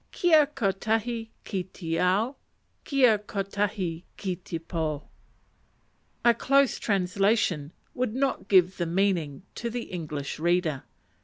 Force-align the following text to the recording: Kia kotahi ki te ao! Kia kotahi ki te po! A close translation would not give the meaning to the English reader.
Kia 0.11 0.47
kotahi 0.47 1.29
ki 1.45 1.63
te 1.65 1.99
ao! 1.99 2.35
Kia 2.83 3.19
kotahi 3.19 4.01
ki 4.17 4.35
te 4.37 4.57
po! 4.57 5.03
A 6.25 6.33
close 6.33 6.79
translation 6.79 7.71
would 7.93 8.15
not 8.15 8.47
give 8.47 8.77
the 8.77 8.87
meaning 8.87 9.43
to 9.53 9.69
the 9.69 9.83
English 9.83 10.39
reader. 10.39 10.85